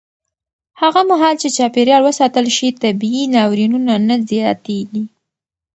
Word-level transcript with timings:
هغه 0.81 1.01
مهال 1.11 1.35
چې 1.41 1.47
چاپېریال 1.57 2.01
وساتل 2.05 2.45
شي، 2.57 2.67
طبیعي 2.83 3.23
ناورینونه 3.35 3.93
نه 4.07 4.15
زیاتېږي. 4.29 5.03